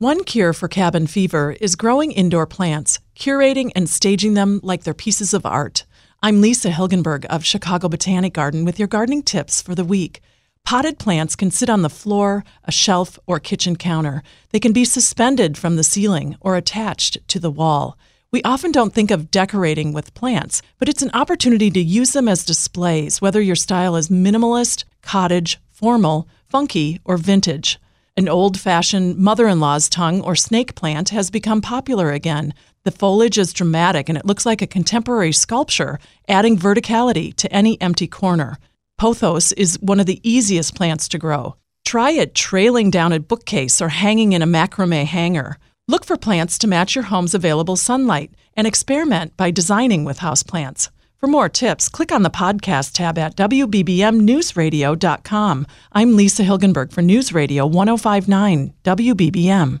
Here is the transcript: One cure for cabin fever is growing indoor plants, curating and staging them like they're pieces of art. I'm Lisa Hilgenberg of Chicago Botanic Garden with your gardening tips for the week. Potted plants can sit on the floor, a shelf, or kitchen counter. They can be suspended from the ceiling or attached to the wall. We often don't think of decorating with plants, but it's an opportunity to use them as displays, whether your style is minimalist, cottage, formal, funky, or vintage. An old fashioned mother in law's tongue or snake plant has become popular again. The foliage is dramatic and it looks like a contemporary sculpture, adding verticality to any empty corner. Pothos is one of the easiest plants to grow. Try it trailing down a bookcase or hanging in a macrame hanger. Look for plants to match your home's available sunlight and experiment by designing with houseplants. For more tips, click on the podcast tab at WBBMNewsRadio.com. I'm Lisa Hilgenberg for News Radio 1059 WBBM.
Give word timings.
One 0.00 0.22
cure 0.22 0.52
for 0.52 0.68
cabin 0.68 1.08
fever 1.08 1.56
is 1.60 1.74
growing 1.74 2.12
indoor 2.12 2.46
plants, 2.46 3.00
curating 3.16 3.72
and 3.74 3.90
staging 3.90 4.34
them 4.34 4.60
like 4.62 4.84
they're 4.84 4.94
pieces 4.94 5.34
of 5.34 5.44
art. 5.44 5.86
I'm 6.22 6.40
Lisa 6.40 6.70
Hilgenberg 6.70 7.24
of 7.24 7.44
Chicago 7.44 7.88
Botanic 7.88 8.32
Garden 8.32 8.64
with 8.64 8.78
your 8.78 8.86
gardening 8.86 9.24
tips 9.24 9.60
for 9.60 9.74
the 9.74 9.84
week. 9.84 10.20
Potted 10.64 11.00
plants 11.00 11.34
can 11.34 11.50
sit 11.50 11.68
on 11.68 11.82
the 11.82 11.90
floor, 11.90 12.44
a 12.62 12.70
shelf, 12.70 13.18
or 13.26 13.40
kitchen 13.40 13.74
counter. 13.74 14.22
They 14.50 14.60
can 14.60 14.72
be 14.72 14.84
suspended 14.84 15.58
from 15.58 15.74
the 15.74 15.82
ceiling 15.82 16.36
or 16.40 16.54
attached 16.54 17.18
to 17.26 17.40
the 17.40 17.50
wall. 17.50 17.98
We 18.30 18.40
often 18.44 18.70
don't 18.70 18.94
think 18.94 19.10
of 19.10 19.32
decorating 19.32 19.92
with 19.92 20.14
plants, 20.14 20.62
but 20.78 20.88
it's 20.88 21.02
an 21.02 21.10
opportunity 21.12 21.72
to 21.72 21.80
use 21.80 22.12
them 22.12 22.28
as 22.28 22.44
displays, 22.44 23.20
whether 23.20 23.40
your 23.40 23.56
style 23.56 23.96
is 23.96 24.10
minimalist, 24.10 24.84
cottage, 25.02 25.58
formal, 25.72 26.28
funky, 26.48 27.00
or 27.04 27.16
vintage. 27.16 27.80
An 28.18 28.28
old 28.28 28.58
fashioned 28.58 29.16
mother 29.16 29.46
in 29.46 29.60
law's 29.60 29.88
tongue 29.88 30.22
or 30.22 30.34
snake 30.34 30.74
plant 30.74 31.10
has 31.10 31.30
become 31.30 31.60
popular 31.62 32.10
again. 32.10 32.52
The 32.82 32.90
foliage 32.90 33.38
is 33.38 33.52
dramatic 33.52 34.08
and 34.08 34.18
it 34.18 34.26
looks 34.26 34.44
like 34.44 34.60
a 34.60 34.66
contemporary 34.66 35.30
sculpture, 35.30 36.00
adding 36.26 36.58
verticality 36.58 37.32
to 37.36 37.52
any 37.52 37.80
empty 37.80 38.08
corner. 38.08 38.58
Pothos 39.00 39.52
is 39.52 39.78
one 39.80 40.00
of 40.00 40.06
the 40.06 40.20
easiest 40.28 40.74
plants 40.74 41.06
to 41.10 41.18
grow. 41.18 41.54
Try 41.84 42.10
it 42.10 42.34
trailing 42.34 42.90
down 42.90 43.12
a 43.12 43.20
bookcase 43.20 43.80
or 43.80 43.88
hanging 43.88 44.32
in 44.32 44.42
a 44.42 44.48
macrame 44.48 45.04
hanger. 45.04 45.56
Look 45.86 46.04
for 46.04 46.16
plants 46.16 46.58
to 46.58 46.66
match 46.66 46.96
your 46.96 47.04
home's 47.04 47.36
available 47.36 47.76
sunlight 47.76 48.32
and 48.56 48.66
experiment 48.66 49.36
by 49.36 49.52
designing 49.52 50.04
with 50.04 50.18
houseplants. 50.18 50.90
For 51.18 51.26
more 51.26 51.48
tips, 51.48 51.88
click 51.88 52.12
on 52.12 52.22
the 52.22 52.30
podcast 52.30 52.92
tab 52.92 53.18
at 53.18 53.36
WBBMNewsRadio.com. 53.36 55.66
I'm 55.90 56.14
Lisa 56.14 56.44
Hilgenberg 56.44 56.92
for 56.92 57.02
News 57.02 57.32
Radio 57.32 57.66
1059 57.66 58.72
WBBM. 58.84 59.80